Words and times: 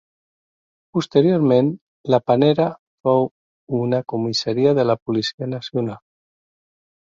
Posteriorment, 0.97 1.69
la 2.15 2.19
Panera 2.31 2.67
fou 3.07 3.29
una 3.83 4.03
comissaria 4.17 4.75
de 4.83 4.89
la 4.91 4.99
Policia 5.07 5.55
Nacional. 5.57 6.05